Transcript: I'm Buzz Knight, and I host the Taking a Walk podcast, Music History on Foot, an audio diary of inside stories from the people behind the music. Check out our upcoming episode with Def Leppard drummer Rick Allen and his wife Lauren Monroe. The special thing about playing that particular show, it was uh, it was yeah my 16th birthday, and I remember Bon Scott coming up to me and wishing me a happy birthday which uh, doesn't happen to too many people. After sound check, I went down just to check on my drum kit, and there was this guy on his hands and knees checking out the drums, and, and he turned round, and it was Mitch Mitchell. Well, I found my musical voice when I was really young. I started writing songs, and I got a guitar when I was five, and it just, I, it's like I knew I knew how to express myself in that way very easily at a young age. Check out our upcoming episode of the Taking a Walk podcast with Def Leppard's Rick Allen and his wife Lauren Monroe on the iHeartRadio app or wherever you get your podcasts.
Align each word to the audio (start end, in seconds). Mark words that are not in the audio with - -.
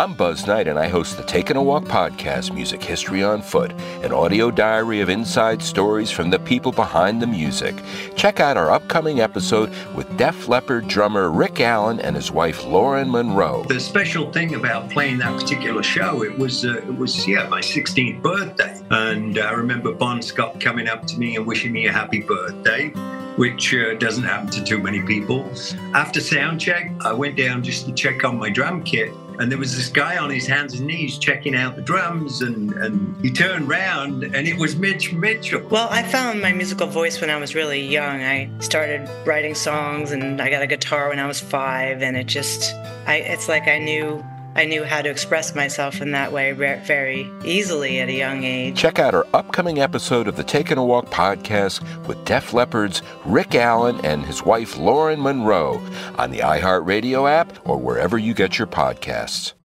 I'm 0.00 0.14
Buzz 0.14 0.46
Knight, 0.46 0.66
and 0.66 0.78
I 0.78 0.88
host 0.88 1.18
the 1.18 1.22
Taking 1.22 1.58
a 1.58 1.62
Walk 1.62 1.84
podcast, 1.84 2.54
Music 2.54 2.82
History 2.82 3.22
on 3.22 3.42
Foot, 3.42 3.72
an 4.02 4.12
audio 4.12 4.50
diary 4.50 5.02
of 5.02 5.10
inside 5.10 5.60
stories 5.60 6.10
from 6.10 6.30
the 6.30 6.38
people 6.38 6.72
behind 6.72 7.20
the 7.20 7.26
music. 7.26 7.74
Check 8.16 8.40
out 8.40 8.56
our 8.56 8.70
upcoming 8.70 9.20
episode 9.20 9.70
with 9.94 10.16
Def 10.16 10.48
Leppard 10.48 10.88
drummer 10.88 11.30
Rick 11.30 11.60
Allen 11.60 12.00
and 12.00 12.16
his 12.16 12.32
wife 12.32 12.64
Lauren 12.64 13.10
Monroe. 13.10 13.64
The 13.64 13.78
special 13.78 14.32
thing 14.32 14.54
about 14.54 14.88
playing 14.88 15.18
that 15.18 15.38
particular 15.38 15.82
show, 15.82 16.24
it 16.24 16.38
was 16.38 16.64
uh, 16.64 16.78
it 16.78 16.96
was 16.96 17.28
yeah 17.28 17.46
my 17.48 17.60
16th 17.60 18.22
birthday, 18.22 18.80
and 18.90 19.38
I 19.38 19.50
remember 19.50 19.92
Bon 19.92 20.22
Scott 20.22 20.60
coming 20.60 20.88
up 20.88 21.04
to 21.08 21.18
me 21.18 21.36
and 21.36 21.44
wishing 21.44 21.72
me 21.72 21.88
a 21.88 21.92
happy 21.92 22.20
birthday 22.20 22.90
which 23.36 23.74
uh, 23.74 23.94
doesn't 23.94 24.24
happen 24.24 24.50
to 24.50 24.62
too 24.62 24.78
many 24.78 25.00
people. 25.02 25.50
After 25.94 26.20
sound 26.20 26.60
check, 26.60 26.90
I 27.00 27.12
went 27.12 27.36
down 27.36 27.62
just 27.62 27.86
to 27.86 27.92
check 27.92 28.24
on 28.24 28.38
my 28.38 28.50
drum 28.50 28.82
kit, 28.82 29.12
and 29.40 29.50
there 29.50 29.58
was 29.58 29.74
this 29.74 29.88
guy 29.88 30.18
on 30.18 30.28
his 30.28 30.46
hands 30.46 30.74
and 30.74 30.86
knees 30.86 31.18
checking 31.18 31.54
out 31.54 31.74
the 31.74 31.80
drums, 31.80 32.42
and, 32.42 32.74
and 32.74 33.16
he 33.24 33.30
turned 33.30 33.68
round, 33.68 34.22
and 34.22 34.46
it 34.46 34.58
was 34.58 34.76
Mitch 34.76 35.14
Mitchell. 35.14 35.66
Well, 35.70 35.88
I 35.90 36.02
found 36.02 36.42
my 36.42 36.52
musical 36.52 36.86
voice 36.86 37.22
when 37.22 37.30
I 37.30 37.38
was 37.38 37.54
really 37.54 37.80
young. 37.80 38.22
I 38.22 38.50
started 38.58 39.08
writing 39.26 39.54
songs, 39.54 40.12
and 40.12 40.42
I 40.42 40.50
got 40.50 40.60
a 40.60 40.66
guitar 40.66 41.08
when 41.08 41.18
I 41.18 41.26
was 41.26 41.40
five, 41.40 42.02
and 42.02 42.18
it 42.18 42.26
just, 42.26 42.74
I, 43.06 43.16
it's 43.16 43.48
like 43.48 43.66
I 43.66 43.78
knew 43.78 44.22
I 44.54 44.64
knew 44.64 44.84
how 44.84 45.00
to 45.00 45.08
express 45.08 45.54
myself 45.54 46.00
in 46.00 46.12
that 46.12 46.32
way 46.32 46.52
very 46.52 47.30
easily 47.44 48.00
at 48.00 48.08
a 48.08 48.12
young 48.12 48.44
age. 48.44 48.76
Check 48.76 48.98
out 48.98 49.14
our 49.14 49.26
upcoming 49.32 49.78
episode 49.78 50.26
of 50.26 50.36
the 50.36 50.44
Taking 50.44 50.78
a 50.78 50.84
Walk 50.84 51.06
podcast 51.06 51.82
with 52.06 52.24
Def 52.24 52.52
Leppard's 52.52 53.02
Rick 53.24 53.54
Allen 53.54 54.00
and 54.04 54.24
his 54.26 54.44
wife 54.44 54.76
Lauren 54.76 55.22
Monroe 55.22 55.80
on 56.18 56.30
the 56.30 56.38
iHeartRadio 56.38 57.30
app 57.30 57.56
or 57.68 57.78
wherever 57.78 58.18
you 58.18 58.34
get 58.34 58.58
your 58.58 58.66
podcasts. 58.66 59.52